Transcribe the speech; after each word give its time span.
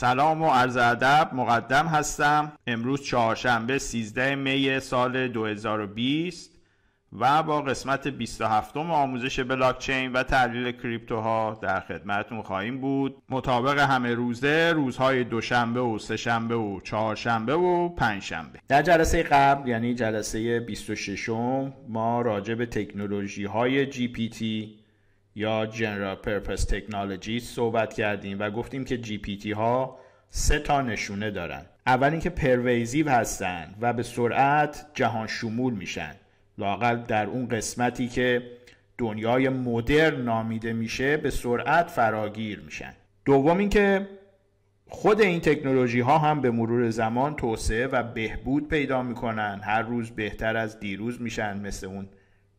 سلام 0.00 0.42
و 0.42 0.50
عرض 0.50 0.76
ادب 0.76 1.30
مقدم 1.32 1.86
هستم. 1.86 2.52
امروز 2.66 3.02
چهارشنبه 3.02 3.78
13 3.78 4.34
می 4.34 4.80
سال 4.80 5.28
2020 5.28 6.50
و 7.12 7.42
با 7.42 7.62
قسمت 7.62 8.08
27 8.08 8.76
آموزش 8.76 9.40
بلاکچین 9.40 10.12
و 10.12 10.22
تحلیل 10.22 10.72
کریپتوها 10.72 11.58
در 11.62 11.80
خدمتتون 11.80 12.42
خواهیم 12.42 12.80
بود. 12.80 13.22
مطابق 13.28 13.78
همه 13.78 14.14
روزه 14.14 14.72
روزهای 14.74 15.24
دوشنبه 15.24 15.80
و 15.80 15.98
سهشنبه 15.98 16.54
و 16.54 16.80
چهارشنبه 16.80 17.54
و 17.54 17.88
پنجشنبه. 17.88 18.58
در 18.68 18.82
جلسه 18.82 19.22
قبل 19.22 19.68
یعنی 19.68 19.94
جلسه 19.94 20.60
26 20.60 21.28
ما 21.88 22.22
راجع 22.22 22.54
به 22.54 22.66
تکنولوژی 22.66 23.44
های 23.44 23.86
جی 23.86 24.08
پی 24.08 24.28
تی 24.28 24.78
یا 25.38 25.68
General 25.72 26.26
Purpose 26.26 26.62
Technology 26.62 27.38
صحبت 27.38 27.94
کردیم 27.94 28.40
و 28.40 28.50
گفتیم 28.50 28.84
که 28.84 28.98
جی 28.98 29.18
پی 29.18 29.36
تی 29.36 29.52
ها 29.52 29.98
سه 30.30 30.58
تا 30.58 30.82
نشونه 30.82 31.30
دارن. 31.30 31.62
اول 31.86 32.10
اینکه 32.10 32.30
پرویزیو 32.30 33.08
هستن 33.08 33.74
و 33.80 33.92
به 33.92 34.02
سرعت 34.02 34.86
جهان 34.94 35.26
شمول 35.26 35.74
میشن. 35.74 36.14
لاقل 36.58 36.96
در 36.96 37.26
اون 37.26 37.48
قسمتی 37.48 38.08
که 38.08 38.42
دنیای 38.98 39.48
مدرن 39.48 40.20
نامیده 40.20 40.72
میشه 40.72 41.16
به 41.16 41.30
سرعت 41.30 41.90
فراگیر 41.90 42.60
میشن. 42.60 42.94
دوم 43.24 43.58
اینکه 43.58 44.08
خود 44.88 45.20
این 45.20 45.40
تکنولوژی 45.40 46.00
ها 46.00 46.18
هم 46.18 46.40
به 46.40 46.50
مرور 46.50 46.90
زمان 46.90 47.36
توسعه 47.36 47.86
و 47.86 48.02
بهبود 48.02 48.68
پیدا 48.68 49.02
می‌کنن. 49.02 49.60
هر 49.64 49.82
روز 49.82 50.10
بهتر 50.10 50.56
از 50.56 50.80
دیروز 50.80 51.22
میشن 51.22 51.60
مثل 51.60 51.86
اون 51.86 52.08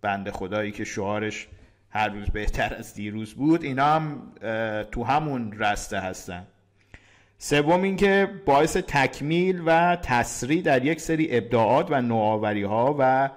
بنده 0.02 0.30
خدایی 0.30 0.72
که 0.72 0.84
شعارش 0.84 1.48
هر 1.90 2.10
روز 2.10 2.30
بهتر 2.30 2.76
از 2.76 2.94
دیروز 2.94 3.34
بود 3.34 3.64
اینا 3.64 3.86
هم 3.86 4.32
تو 4.92 5.04
همون 5.04 5.52
رسته 5.52 6.00
هستن. 6.00 6.48
سوم 7.38 7.82
اینکه 7.82 8.30
باعث 8.46 8.78
تکمیل 8.78 9.62
و 9.66 9.98
تسریع 10.02 10.62
در 10.62 10.86
یک 10.86 11.02
سری 11.02 11.38
ابداعات 11.38 11.88
و 11.92 12.02
نوآوری 12.02 12.64
ها 12.64 12.96
و 13.00 13.30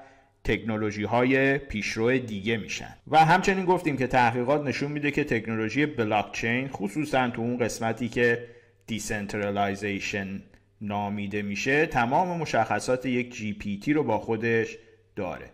تکنولوژی 0.45 1.05
های 1.05 1.59
پیشرو 1.59 2.19
دیگه 2.19 2.57
میشن. 2.57 2.97
و 3.09 3.25
همچنین 3.25 3.65
گفتیم 3.65 3.97
که 3.97 4.07
تحقیقات 4.07 4.67
نشون 4.67 4.93
میده 4.93 5.11
که 5.11 5.25
تکنولوژی 5.25 5.87
بلاکچین 5.87 6.69
خصوصا 6.69 7.31
تو 7.31 7.43
اون 7.43 7.59
قسمتی 7.59 8.09
که 8.09 8.49
decentralization 8.87 10.43
نامیده 10.81 11.43
میشه 11.43 11.87
تمام 11.87 12.39
مشخصات 12.39 13.07
یک 13.07 13.35
GPT 13.35 13.93
رو 13.93 14.05
با 14.05 14.19
خودش 14.19 14.79
داره. 15.17 15.51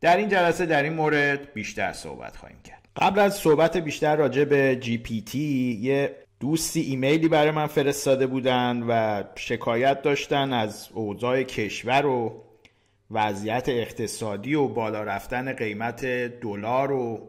در 0.00 0.16
این 0.16 0.28
جلسه 0.28 0.66
در 0.66 0.82
این 0.82 0.92
مورد 0.92 1.52
بیشتر 1.52 1.92
صحبت 1.92 2.36
خواهیم 2.36 2.58
کرد. 2.64 2.88
قبل 2.96 3.18
از 3.18 3.34
صحبت 3.34 3.76
بیشتر 3.76 4.16
راجع 4.16 4.44
به 4.44 4.76
جی 4.80 4.98
پی 4.98 5.20
تی 5.20 5.78
یه 5.82 6.16
دوستی 6.40 6.80
ایمیلی 6.80 7.28
برای 7.28 7.50
من 7.50 7.66
فرستاده 7.66 8.26
بودن 8.26 8.82
و 8.88 9.22
شکایت 9.36 10.02
داشتن 10.02 10.52
از 10.52 10.88
اوضاع 10.92 11.42
کشور 11.42 12.06
و 12.06 12.42
وضعیت 13.10 13.68
اقتصادی 13.68 14.54
و 14.54 14.68
بالا 14.68 15.02
رفتن 15.02 15.52
قیمت 15.52 16.04
دلار 16.40 16.92
و 16.92 17.28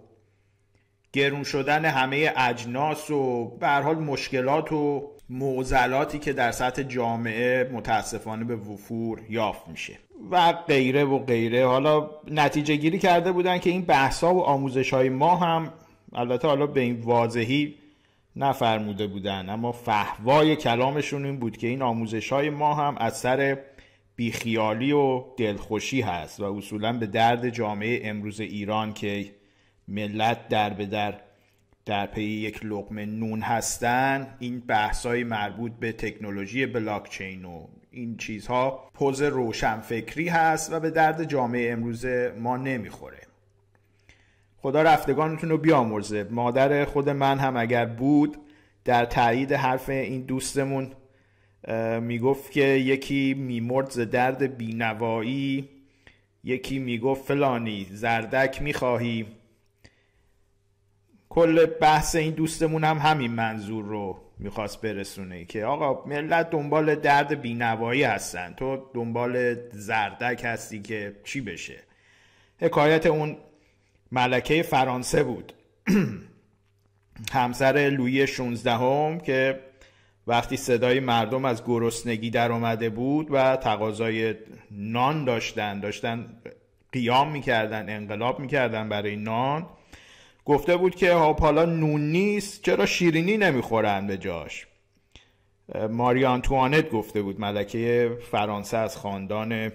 گرون 1.13 1.43
شدن 1.43 1.85
همه 1.85 2.33
اجناس 2.37 3.09
و 3.09 3.47
به 3.57 3.67
حال 3.67 3.95
مشکلات 3.95 4.71
و 4.71 5.11
معضلاتی 5.29 6.19
که 6.19 6.33
در 6.33 6.51
سطح 6.51 6.83
جامعه 6.83 7.69
متاسفانه 7.73 8.45
به 8.45 8.55
وفور 8.55 9.21
یافت 9.29 9.67
میشه. 9.67 9.97
و 10.31 10.51
غیره 10.51 11.03
و 11.03 11.19
غیره. 11.19 11.65
حالا 11.65 12.09
نتیجه 12.31 12.75
گیری 12.75 12.99
کرده 12.99 13.31
بودن 13.31 13.57
که 13.57 13.69
این 13.69 13.81
بحث 13.81 14.23
ها 14.23 14.35
و 14.35 14.43
آموزش 14.43 14.93
های 14.93 15.09
ما 15.09 15.35
هم 15.35 15.73
البته 16.13 16.47
حالا 16.47 16.67
به 16.67 16.81
این 16.81 17.01
واضحی 17.01 17.75
نفرموده 18.35 19.07
بودن 19.07 19.49
اما 19.49 19.71
فهوای 19.71 20.55
کلامشون 20.55 21.25
این 21.25 21.39
بود 21.39 21.57
که 21.57 21.67
این 21.67 21.81
آموزش 21.81 22.33
های 22.33 22.49
ما 22.49 22.73
هم 22.73 22.95
از 22.97 23.17
سر 23.17 23.57
بیخیالی 24.15 24.91
و 24.91 25.23
دلخوشی 25.37 26.01
هست 26.01 26.39
و 26.39 26.43
اصولا 26.43 26.93
به 26.93 27.05
درد 27.05 27.49
جامعه 27.49 28.01
امروز 28.03 28.39
ایران 28.39 28.93
که 28.93 29.31
ملت 29.87 30.47
در 30.47 30.69
به 30.69 30.85
در 30.85 31.21
در 31.85 32.05
پی 32.05 32.23
یک 32.23 32.59
لقمه 32.65 33.05
نون 33.05 33.41
هستن 33.41 34.35
این 34.39 34.59
بحثای 34.59 35.23
مربوط 35.23 35.71
به 35.71 35.91
تکنولوژی 35.91 36.65
بلاکچین 36.65 37.45
و 37.45 37.67
این 37.93 38.17
چیزها 38.17 38.89
پوز 38.93 39.21
روشنفکری 39.21 40.27
هست 40.27 40.73
و 40.73 40.79
به 40.79 40.89
درد 40.89 41.23
جامعه 41.23 41.71
امروز 41.71 42.05
ما 42.39 42.57
نمی‌خوره. 42.57 43.21
خدا 44.57 44.81
رفتگانتون 44.81 45.49
رو 45.49 45.57
بیامرزه. 45.57 46.27
مادر 46.31 46.85
خود 46.85 47.09
من 47.09 47.39
هم 47.39 47.57
اگر 47.57 47.85
بود 47.85 48.37
در 48.85 49.05
تایید 49.05 49.53
حرف 49.53 49.89
این 49.89 50.21
دوستمون 50.21 50.91
می‌گفت 52.01 52.51
که 52.51 52.63
یکی 52.63 53.33
میمرد 53.33 53.89
ز 53.89 53.99
درد 53.99 54.57
بینوایی 54.57 55.69
یکی 56.43 56.79
می‌گفت 56.79 57.25
فلانی 57.25 57.87
زردک 57.91 58.61
می‌خواهی. 58.61 59.25
کل 61.29 61.65
بحث 61.65 62.15
این 62.15 62.33
دوستمون 62.33 62.83
هم 62.83 62.97
همین 62.97 63.31
منظور 63.31 63.85
رو 63.85 64.17
می‌خواست 64.41 64.81
برسونه 64.81 65.45
که 65.45 65.65
آقا 65.65 66.05
ملت 66.09 66.49
دنبال 66.49 66.95
درد 66.95 67.41
بینوایی 67.41 68.03
هستن. 68.03 68.53
تو 68.53 68.89
دنبال 68.93 69.55
زردک 69.71 70.41
هستی 70.45 70.81
که 70.81 71.15
چی 71.23 71.41
بشه؟ 71.41 71.79
حکایت 72.61 73.05
اون 73.05 73.37
ملکه 74.11 74.63
فرانسه 74.63 75.23
بود. 75.23 75.53
همسر 77.33 77.73
لویی 77.73 78.27
16 78.27 78.71
هم 78.71 79.19
که 79.19 79.59
وقتی 80.27 80.57
صدای 80.57 80.99
مردم 80.99 81.45
از 81.45 81.65
گرسنگی 81.65 82.29
در 82.29 82.51
آمده 82.51 82.89
بود 82.89 83.27
و 83.31 83.55
تقاضای 83.55 84.35
نان 84.71 85.25
داشتن 85.25 85.79
داشتن 85.79 86.25
قیام 86.91 87.31
می‌کردن 87.31 87.89
انقلاب 87.89 88.39
می‌کردن 88.39 88.89
برای 88.89 89.15
نان. 89.15 89.67
گفته 90.51 90.77
بود 90.77 90.95
که 90.95 91.13
حالا 91.13 91.65
نون 91.65 92.11
نیست 92.11 92.61
چرا 92.61 92.85
شیرینی 92.85 93.37
نمی‌خورن 93.37 94.07
به 94.07 94.17
جاش؟ 94.17 94.67
ماری 95.89 96.25
آنتوانت 96.25 96.89
گفته 96.89 97.21
بود 97.21 97.41
ملکه 97.41 98.17
فرانسه 98.31 98.77
از 98.77 98.97
خاندان 98.97 99.71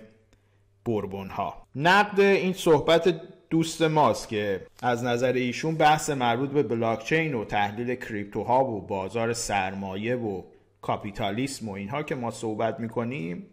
بربون 0.87 1.29
ها 1.29 1.67
نقد 1.77 2.21
این 2.21 2.53
صحبت 2.53 3.21
دوست 3.51 3.83
ماست 3.83 4.29
که 4.29 4.67
از 4.83 5.05
نظر 5.05 5.33
ایشون 5.33 5.75
بحث 5.75 6.11
مربوط 6.11 6.51
به 6.51 6.63
بلاکچین 6.63 7.35
و 7.35 7.45
تحلیل 7.45 7.95
کریپتوها 7.95 8.65
و 8.65 8.87
بازار 8.87 9.33
سرمایه 9.33 10.17
و 10.17 10.43
کاپیتالیسم 10.83 11.69
و 11.69 11.73
اینها 11.73 12.03
که 12.03 12.15
ما 12.15 12.31
صحبت 12.31 12.81
می‌کنیم 12.81 13.47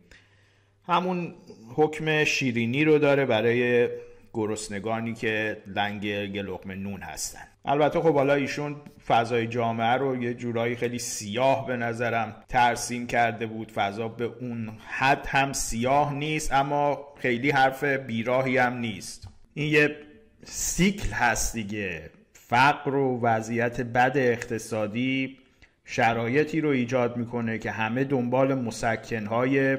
همون 0.88 1.34
حکم 1.76 2.24
شیرینی 2.24 2.86
رو 2.86 2.98
داره 3.00 3.26
برای 3.26 3.90
گرسنگانی 4.34 5.14
که 5.14 5.58
لنگ 5.68 6.08
لقم 6.38 6.72
نون 6.72 7.02
هستن. 7.02 7.48
البته 7.66 8.00
خب 8.00 8.14
حالا 8.14 8.34
ایشون 8.34 8.76
فضای 9.08 9.48
جامعه 9.48 9.94
رو 9.94 10.24
یه 10.24 10.34
جورایی 10.34 10.76
خیلی 10.76 11.00
سیاه 11.00 11.68
به 11.68 11.78
نظرم 11.78 12.36
ترسیم 12.50 13.08
کرده 13.08 13.46
بود. 13.46 13.72
فضا 13.72 14.08
به 14.08 14.26
اون 14.40 14.72
حد 14.88 15.28
هم 15.28 15.54
سیاه 15.54 16.14
نیست 16.14 16.54
اما 16.54 17.08
خیلی 17.18 17.52
حرف 17.52 17.84
بیراهی 17.84 18.58
هم 18.58 18.78
نیست. 18.78 19.28
این 19.54 19.74
یه 19.74 19.96
سیکل 20.44 21.10
هست 21.10 21.54
دیگه. 21.54 22.10
فقر 22.34 22.96
و 22.96 23.20
وضعیت 23.22 23.82
بد 23.82 24.14
اقتصادی 24.16 25.38
شرایطی 25.86 26.62
رو 26.62 26.70
ایجاد 26.70 27.18
می‌کنه 27.18 27.58
که 27.58 27.72
همه 27.72 28.04
دنبال 28.04 28.54
مسکنهای 28.54 29.78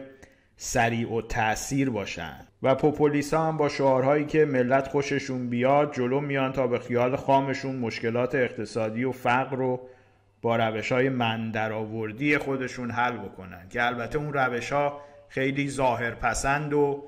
سریع 0.56 1.12
و 1.12 1.22
تاثیر 1.22 1.90
باشن. 1.90 2.46
و 2.62 2.74
پوپولیس 2.74 3.34
هم 3.34 3.56
با 3.56 3.68
شعارهایی 3.68 4.24
که 4.24 4.44
ملت 4.44 4.88
خوششون 4.88 5.50
بیاد 5.50 5.94
جلو 5.94 6.20
میان 6.20 6.52
تا 6.52 6.66
به 6.66 6.78
خیال 6.78 7.16
خامشون 7.16 7.76
مشکلات 7.76 8.34
اقتصادی 8.34 9.04
و 9.04 9.12
فقر 9.12 9.56
رو 9.56 9.80
با 10.42 10.56
روش 10.56 10.92
های 10.92 11.08
مندرآوردی 11.08 12.38
خودشون 12.38 12.90
حل 12.90 13.16
بکنن. 13.16 13.68
که 13.70 13.86
البته 13.86 14.18
اون 14.18 14.32
روش 14.32 14.72
ها 14.72 15.00
خیلی 15.28 15.70
ظاهر 15.70 16.10
پسند 16.10 16.72
و 16.72 17.04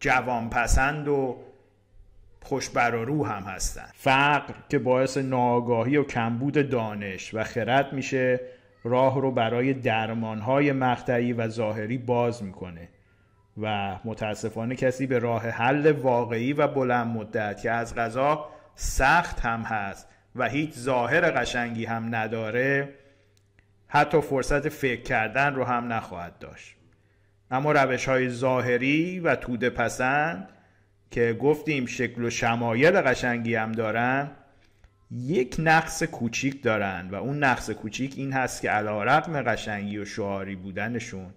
جوان 0.00 0.50
پسند 0.50 1.08
و 1.08 1.36
خوشبر 2.42 2.94
و 2.94 3.04
رو 3.04 3.26
هم 3.26 3.42
هستن. 3.42 3.90
فقر 3.94 4.54
که 4.68 4.78
باعث 4.78 5.16
ناآگاهی 5.16 5.96
و 5.96 6.04
کمبود 6.04 6.68
دانش 6.68 7.34
و 7.34 7.44
خرد 7.44 7.92
میشه 7.92 8.40
راه 8.84 9.20
رو 9.20 9.30
برای 9.30 9.74
درمانهای 9.74 10.72
مقطعی 10.72 11.32
و 11.32 11.48
ظاهری 11.48 11.98
باز 11.98 12.42
می‌کنه 12.42 12.88
و 13.62 13.96
متاسفانه 14.04 14.76
کسی 14.76 15.06
به 15.06 15.18
راه 15.18 15.48
حل 15.48 15.92
واقعی 15.92 16.52
و 16.52 16.66
بلند 16.66 17.16
مدت 17.16 17.60
که 17.60 17.70
از 17.70 17.94
غذا 17.94 18.48
سخت 18.74 19.40
هم 19.40 19.60
هست 19.60 20.08
و 20.36 20.48
هیچ 20.48 20.74
ظاهر 20.74 21.30
قشنگی 21.30 21.84
هم 21.84 22.14
نداره 22.14 22.88
حتی 23.88 24.20
فرصت 24.20 24.68
فکر 24.68 25.02
کردن 25.02 25.54
رو 25.54 25.64
هم 25.64 25.92
نخواهد 25.92 26.38
داشت. 26.38 26.76
اما 27.50 27.72
روش 27.72 28.08
های 28.08 28.28
ظاهری 28.28 29.20
و 29.20 29.36
توده 29.36 29.70
پسند 29.70 30.48
که 31.10 31.38
گفتیم 31.40 31.86
شکل 31.86 32.24
و 32.24 32.30
شمایل 32.30 33.00
قشنگی 33.00 33.54
هم 33.54 33.72
دارن 33.72 34.30
یک 35.10 35.56
نقص 35.58 36.02
کوچیک 36.02 36.62
دارن 36.62 37.08
و 37.10 37.14
اون 37.14 37.44
نقص 37.44 37.70
کوچیک 37.70 38.14
این 38.16 38.32
هست 38.32 38.62
که 38.62 38.70
علا 38.70 39.04
رقم 39.04 39.42
قشنگی 39.42 39.98
و 39.98 40.04
شعاری 40.04 40.56
بودنشون 40.56 41.30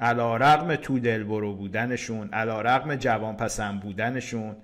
علا 0.00 0.36
رقم 0.36 0.76
تو 0.76 0.98
دلبرو 0.98 1.54
بودنشون 1.54 2.28
علا 2.28 2.60
رقم 2.60 2.94
جوان 2.96 3.36
پسند 3.36 3.80
بودنشون 3.80 4.56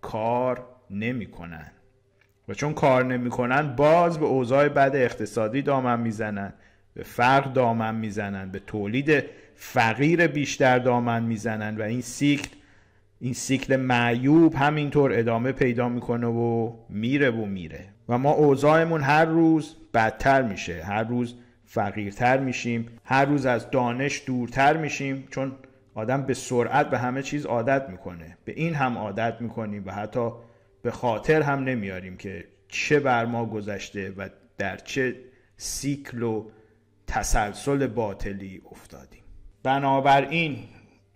کار 0.00 0.66
نمی‌کنن. 0.90 1.70
و 2.48 2.54
چون 2.54 2.74
کار 2.74 3.04
نمی‌کنن 3.04 3.76
باز 3.76 4.18
به 4.18 4.26
اوضاع 4.26 4.68
بد 4.68 4.92
اقتصادی 4.94 5.62
دامن 5.62 6.00
می‌زنن 6.00 6.52
به 6.94 7.02
فقر 7.02 7.50
دامن 7.50 7.94
می‌زنن 7.94 8.50
به 8.50 8.58
تولید 8.58 9.24
فقیر 9.54 10.26
بیشتر 10.26 10.78
دامن 10.78 11.22
می‌زنن 11.22 11.76
و 11.76 11.82
این 11.82 12.00
سیکل 12.00 12.56
این 13.20 13.32
سیکل 13.32 13.76
معیوب 13.76 14.54
همینطور 14.54 15.12
ادامه 15.14 15.52
پیدا 15.52 15.88
می‌کنه 15.88 16.26
و 16.26 16.72
میره 16.88 17.30
و 17.30 17.44
میره. 17.44 17.84
و 18.10 18.18
ما 18.18 18.30
اوضاعمون 18.30 19.00
هر 19.02 19.24
روز 19.24 19.76
بدتر 19.94 20.42
میشه 20.42 20.82
هر 20.82 21.04
روز 21.04 21.34
فقیرتر 21.64 22.40
میشیم 22.40 22.86
هر 23.04 23.24
روز 23.24 23.46
از 23.46 23.70
دانش 23.70 24.22
دورتر 24.26 24.76
میشیم 24.76 25.28
چون 25.30 25.52
آدم 25.94 26.22
به 26.22 26.34
سرعت 26.34 26.90
به 26.90 26.98
همه 26.98 27.22
چیز 27.22 27.46
عادت 27.46 27.88
می‌کنه. 27.88 28.38
به 28.44 28.52
این 28.56 28.74
هم 28.74 28.98
عادت 28.98 29.36
می‌کنیم 29.40 29.82
و 29.86 29.92
حتی 29.92 30.30
به 30.82 30.90
خاطر 30.90 31.42
هم 31.42 31.64
نمیاریم 31.64 32.16
که 32.16 32.44
چه 32.68 33.00
بر 33.00 33.24
ما 33.24 33.46
گذشته 33.46 34.10
و 34.16 34.28
در 34.58 34.76
چه 34.76 35.16
سیکل 35.56 36.22
و 36.22 36.50
تسلسل 37.06 37.86
باطلی 37.86 38.62
افتادیم. 38.70 39.22
بنابراین 39.62 40.58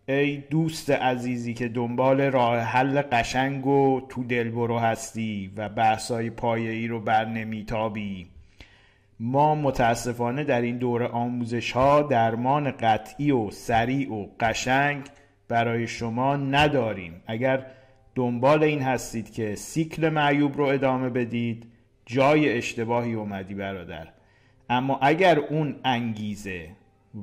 ای 0.08 0.36
دوست 0.36 0.90
عزیزی 0.90 1.54
که 1.54 1.68
دنبال 1.68 2.20
راه 2.20 2.58
حل 2.58 3.02
قشنگ 3.02 3.66
و 3.66 4.00
تو 4.08 4.24
دلبرو 4.24 4.78
هستی 4.78 5.52
و 5.56 5.68
بحثای 5.68 6.30
ای 6.52 6.88
رو 6.88 7.00
بر 7.00 7.24
نمیتابی. 7.24 8.26
ما 9.20 9.54
متاسفانه 9.54 10.44
در 10.44 10.60
این 10.60 10.78
دور 10.78 11.02
آموزش 11.02 11.72
ها 11.72 12.02
درمان 12.02 12.70
قطعی 12.70 13.30
و 13.30 13.50
سریع 13.50 14.12
و 14.12 14.26
قشنگ 14.40 15.04
برای 15.48 15.86
شما 15.86 16.36
نداریم. 16.36 17.22
اگر 17.26 17.66
دنبال 18.14 18.62
این 18.62 18.82
هستید 18.82 19.32
که 19.32 19.54
سیکل 19.54 20.08
معیوب 20.08 20.56
رو 20.56 20.64
ادامه 20.64 21.10
بدید 21.10 21.66
جای 22.06 22.56
اشتباهی 22.56 23.14
اومدی 23.14 23.54
برادر. 23.54 24.08
اما 24.70 24.98
اگر 25.02 25.38
اون 25.38 25.76
انگیزه 25.84 26.68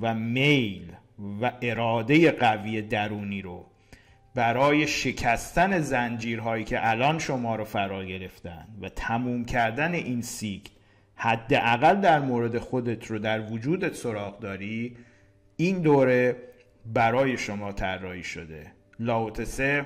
و 0.01 0.13
میل 0.15 0.91
و 1.41 1.51
اراده 1.61 2.31
قوی 2.31 2.81
درونی 2.81 3.41
رو 3.41 3.65
برای 4.35 4.87
شکستن 4.87 5.79
زنجیرهایی 5.79 6.63
که 6.63 6.89
الان 6.89 7.19
شما 7.19 7.55
رو 7.55 7.63
فرا 7.63 8.05
گرفتن 8.05 8.67
و 8.81 8.89
تموم 8.89 9.45
کردن 9.45 9.93
این 9.93 10.21
سیکل 10.21 10.71
حداقل 11.15 11.95
در 11.95 12.19
مورد 12.19 12.57
خودت 12.57 13.05
رو 13.07 13.19
در 13.19 13.51
وجودت 13.51 13.95
سراغ 13.95 14.39
داری 14.39 14.97
این 15.57 15.81
دوره 15.81 16.35
برای 16.85 17.37
شما 17.37 17.71
طراحی 17.71 18.23
شده. 18.23 18.71
لاوتسه 18.99 19.85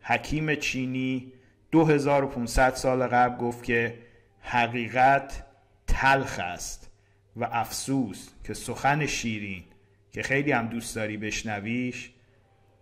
حکیم 0.00 0.54
چینی 0.54 1.32
2500 1.70 2.74
سال 2.74 3.06
قبل 3.06 3.36
گفت 3.36 3.64
که 3.64 3.98
حقیقت 4.40 5.44
تلخ 5.86 6.40
است 6.42 6.90
و 7.36 7.48
افسوس 7.52 8.28
که 8.44 8.54
سخن 8.54 9.06
شیرین 9.06 9.64
که 10.12 10.22
خیلی 10.22 10.52
هم 10.52 10.66
دوست 10.66 10.96
داری 10.96 11.16
بشنویش 11.16 12.10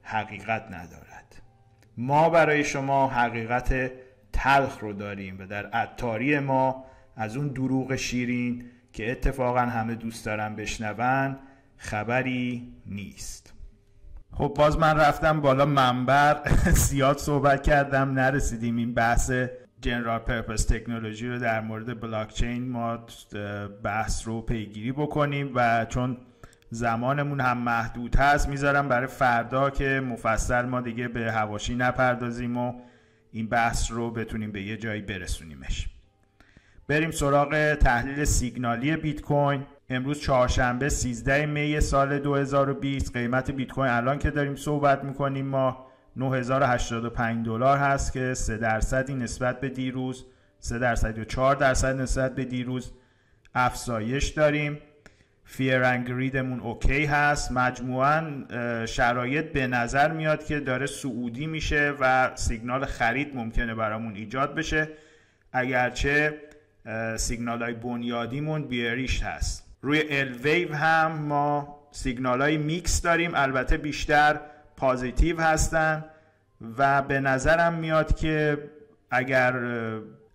حقیقت 0.03 0.67
ندارد. 0.71 1.43
ما 1.97 2.31
برای 2.31 2.65
شما 2.65 3.09
حقیقت 3.09 3.93
تلخ 4.32 4.79
رو 4.79 4.93
داریم 4.93 5.37
و 5.41 5.47
در 5.47 5.67
عطاری 5.67 6.38
ما 6.38 6.85
از 7.17 7.37
اون 7.37 7.49
دروغ 7.49 7.97
شیرین 7.97 8.65
که 8.93 9.11
اتفاقا 9.11 9.61
همه 9.61 9.94
دوست 9.94 10.27
دارن 10.27 10.56
بشنون 10.56 11.38
خبری 11.77 12.73
نیست. 12.87 13.55
خب 14.33 14.55
باز 14.56 14.79
من 14.79 14.97
رفتم 14.97 15.41
بالا 15.41 15.67
منبر 15.67 16.43
زیاد 16.88 17.19
صحبت 17.19 17.62
کردم 17.62 18.11
نرسیدیم 18.11 18.76
این 18.76 18.94
بحث 18.94 19.33
جنرال 19.81 20.19
پرپس 20.19 20.65
تکنولوژی 20.65 21.29
رو 21.29 21.38
در 21.38 21.61
مورد 21.61 22.00
بلاکچین 22.00 22.69
ما 22.69 22.99
بحث 23.83 24.26
رو 24.29 24.41
پیگیری 24.41 24.93
بکنیم 24.93 25.53
و 25.55 25.85
چون 25.85 26.17
زمانمون 26.70 27.40
هم 27.40 27.58
محدود 27.58 28.17
هست. 28.17 28.49
می‌ذارم 28.49 28.88
برای 28.88 29.06
فردا 29.06 29.70
که 29.70 30.00
مفصل 30.00 30.62
ما 30.62 30.81
دیگه 30.81 31.08
به 31.08 31.32
هواشی 31.32 31.75
نپردازیم 31.75 32.56
و 32.56 32.81
این 33.32 33.49
بحث 33.49 33.90
رو 33.90 34.11
بتونیم 34.11 34.52
به 34.52 34.62
یه 34.62 34.76
جایی 34.76 35.00
برسونیمش. 35.02 35.88
بریم 36.88 37.11
سراغ 37.11 37.75
تحلیل 37.75 38.25
سیگنالی 38.25 38.96
بیت 38.96 39.20
کوین. 39.20 39.67
امروز 39.90 40.20
چهارشنبه 40.20 40.88
13 40.88 41.46
می 41.46 41.81
سال 41.81 42.19
2020 42.19 43.12
قیمت 43.12 43.50
بیت 43.50 43.73
کوین 43.73 43.90
الان 43.90 44.19
که 44.19 44.31
داریم 44.31 44.56
صحبت 44.56 45.05
می‌کنیم 45.05 45.46
ما 45.46 45.87
9085 46.16 47.46
دلار 47.46 47.78
هست 47.78 48.12
که 48.12 48.34
3 48.34 48.56
درصدی 48.56 49.14
نسبت 49.14 49.61
به 49.61 49.69
دیروز 49.69 50.25
3 50.58 50.78
درصد 50.78 51.19
یا 51.19 51.25
4 51.25 51.56
درصد 51.56 52.00
نسبت 52.00 52.34
به 52.34 52.44
دیروز 52.44 52.93
افزایش 53.55 54.28
داریم. 54.28 54.78
فیرنگریدمون 55.50 56.61
اوکی 56.61 57.05
هست. 57.05 57.52
مجموعا 57.52 58.44
شرایط 58.87 59.52
به 59.52 59.67
نظر 59.67 60.12
میاد 60.12 60.44
که 60.44 60.61
داره 60.61 60.87
سعودی 60.87 61.47
میشه 61.47 61.94
و 62.00 62.31
سیگنال 62.35 62.85
خرید 62.85 63.37
ممکنه 63.37 63.75
برامون 63.75 64.14
ایجاد 64.14 64.55
بشه. 64.55 64.88
اگرچه 65.52 66.41
سیگنال 67.17 67.62
های 67.62 67.75
بنیادیمون 67.75 68.62
bearish 68.62 69.23
هست. 69.23 69.67
روی 69.82 70.02
الویو 70.11 70.75
هم 70.75 71.12
ما 71.12 71.81
سیگنال 71.91 72.43
های 72.43 72.56
میکس 72.56 73.02
داریم. 73.02 73.31
البته 73.35 73.76
بیشتر 73.76 74.41
positive 74.76 75.41
هستن 75.41 76.05
و 76.79 77.02
به 77.02 77.20
نظرم 77.20 77.75
میاد 77.75 78.17
که 78.17 78.58
اگر 79.11 79.52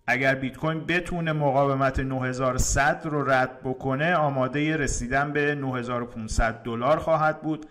اگر 0.06 0.34
بیت 0.34 0.56
کوین 0.56 0.80
بتونه 0.80 1.32
مقاومت 1.32 2.00
9100 2.00 3.00
رو 3.04 3.30
رد 3.30 3.60
بکنه 3.64 4.14
آماده 4.14 4.76
رسیدن 4.76 5.32
به 5.32 5.54
9500 5.54 6.62
دلار 6.62 6.98
خواهد 6.98 7.42
بود. 7.42 7.66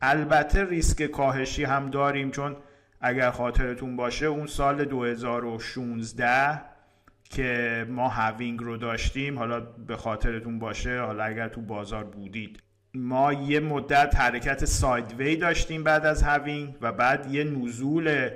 البته 0.00 0.64
ریسک 0.64 1.06
کاهشی 1.06 1.64
هم 1.64 1.90
داریم 1.90 2.30
چون 2.30 2.56
اگر 3.00 3.30
خاطرتون 3.30 3.96
باشه 3.96 4.26
اون 4.26 4.46
سال 4.46 4.84
2016 4.84 6.60
که 7.30 7.86
ما 7.88 8.08
halving 8.08 8.60
رو 8.60 8.76
داشتیم 8.76 9.38
حالا 9.38 9.60
به 9.60 9.96
خاطرتون 9.96 10.58
باشه 10.58 11.00
حالا 11.00 11.24
اگر 11.24 11.48
تو 11.48 11.60
بازار 11.60 12.04
بودید. 12.04 12.62
ما 12.94 13.32
یه 13.32 13.60
مدت 13.60 14.16
حرکت 14.16 14.64
sideway 14.64 15.36
داشتیم 15.36 15.84
بعد 15.84 16.06
از 16.06 16.22
halving 16.22 16.76
و 16.80 16.92
بعد 16.92 17.34
یه 17.34 17.44
نزول 17.44 18.30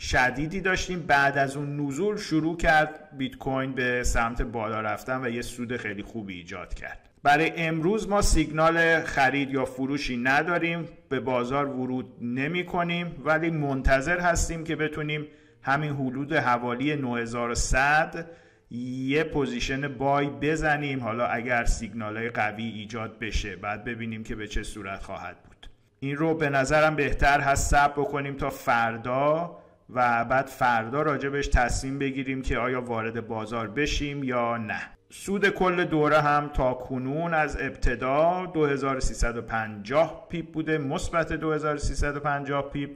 شدیدی 0.00 0.60
داشتیم. 0.60 1.00
بعد 1.00 1.38
از 1.38 1.56
اون 1.56 1.80
نزول 1.80 2.16
شروع 2.16 2.56
کرد 2.56 3.08
بیت 3.18 3.36
کوین 3.36 3.72
به 3.72 4.02
سمت 4.04 4.42
بالا 4.42 4.80
رفتن 4.80 5.24
و 5.24 5.28
یه 5.28 5.42
سود 5.42 5.76
خیلی 5.76 6.02
خوبی 6.02 6.34
ایجاد 6.34 6.74
کرد. 6.74 7.08
برای 7.22 7.52
امروز 7.56 8.08
ما 8.08 8.22
سیگنال 8.22 9.00
خرید 9.00 9.50
یا 9.50 9.64
فروشی 9.64 10.16
نداریم. 10.16 10.88
به 11.08 11.20
بازار 11.20 11.68
ورود 11.68 12.12
نمی 12.20 12.66
کنیم 12.66 13.22
ولی 13.24 13.50
منتظر 13.50 14.20
هستیم 14.20 14.64
که 14.64 14.76
بتونیم 14.76 15.26
همین 15.62 15.92
حدود 15.92 16.32
حوالی 16.32 16.96
9100 16.96 18.30
یه 18.70 19.24
position 19.24 19.88
buy 19.88 20.26
بزنیم. 20.26 21.00
حالا 21.00 21.26
اگر 21.26 21.64
سیگنال 21.64 22.16
های 22.16 22.30
قوی 22.30 22.64
ایجاد 22.64 23.18
بشه 23.18 23.56
بعد 23.56 23.84
ببینیم 23.84 24.24
که 24.24 24.34
به 24.34 24.48
چه 24.48 24.62
صورت 24.62 25.02
خواهد 25.02 25.36
بود. 25.42 25.70
این 26.00 26.16
رو 26.16 26.34
به 26.34 26.50
نظرم 26.50 26.96
بهتر 26.96 27.40
هست 27.40 27.70
صبر 27.70 27.92
بکنیم 27.92 28.36
تا 28.36 28.50
فردا 28.50 29.59
و 29.94 30.24
بعد 30.24 30.46
فردا 30.46 31.02
راجبش 31.02 31.46
تصمیم 31.48 31.98
بگیریم 31.98 32.42
که 32.42 32.58
آیا 32.58 32.80
وارد 32.80 33.26
بازار 33.26 33.68
بشیم 33.68 34.24
یا 34.24 34.56
نه. 34.56 34.80
سود 35.10 35.48
کل 35.48 35.84
دوره 35.84 36.20
هم 36.20 36.50
تا 36.54 36.74
کنون 36.74 37.34
از 37.34 37.56
ابتدا 37.60 38.46
2350 38.46 40.26
pip 40.28 40.52
بوده 40.52 40.78
مثبت 40.78 41.32
2350 41.32 42.70
pip. 42.70 42.90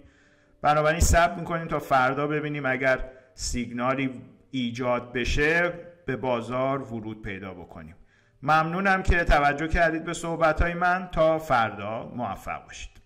بنابراین 0.62 1.00
ثبت 1.00 1.38
می‌کنیم 1.38 1.68
تا 1.68 1.78
فردا 1.78 2.26
ببینیم 2.26 2.66
اگر 2.66 2.98
سیگنالی 3.34 4.22
ایجاد 4.50 5.12
بشه 5.12 5.72
به 6.06 6.16
بازار 6.16 6.82
ورود 6.82 7.22
پیدا 7.22 7.54
بکنیم. 7.54 7.96
ممنونم 8.42 9.02
که 9.02 9.24
توجه 9.24 9.68
کردید 9.68 10.04
به 10.04 10.12
صحبت 10.12 10.62
های 10.62 10.74
من. 10.74 11.08
تا 11.12 11.38
فردا 11.38 12.12
موفق 12.16 12.64
باشید. 12.64 13.03